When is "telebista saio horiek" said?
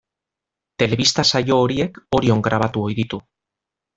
0.83-2.01